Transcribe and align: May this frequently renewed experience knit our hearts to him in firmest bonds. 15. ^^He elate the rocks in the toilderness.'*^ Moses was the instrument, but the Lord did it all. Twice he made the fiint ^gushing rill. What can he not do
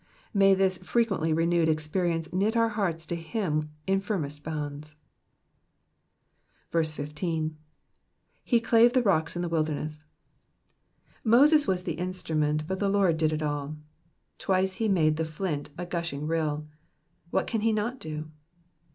May 0.33 0.55
this 0.55 0.79
frequently 0.79 1.31
renewed 1.31 1.69
experience 1.69 2.33
knit 2.33 2.57
our 2.57 2.69
hearts 2.69 3.05
to 3.05 3.15
him 3.15 3.69
in 3.85 3.99
firmest 4.01 4.43
bonds. 4.43 4.95
15. 6.71 7.55
^^He 8.47 8.61
elate 8.73 8.93
the 8.93 9.03
rocks 9.03 9.35
in 9.35 9.43
the 9.43 9.47
toilderness.'*^ 9.47 10.03
Moses 11.23 11.67
was 11.67 11.83
the 11.83 11.99
instrument, 11.99 12.65
but 12.65 12.79
the 12.79 12.89
Lord 12.89 13.17
did 13.17 13.31
it 13.31 13.43
all. 13.43 13.75
Twice 14.39 14.73
he 14.81 14.89
made 14.89 15.17
the 15.17 15.23
fiint 15.23 15.69
^gushing 15.75 16.27
rill. 16.27 16.65
What 17.29 17.45
can 17.45 17.61
he 17.61 17.71
not 17.71 17.99
do 17.99 18.31